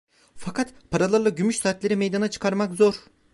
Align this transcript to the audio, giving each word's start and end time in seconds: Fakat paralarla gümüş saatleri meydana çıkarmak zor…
Fakat 0.35 0.73
paralarla 0.91 1.29
gümüş 1.29 1.57
saatleri 1.57 1.95
meydana 1.95 2.29
çıkarmak 2.29 2.73
zor… 2.73 2.95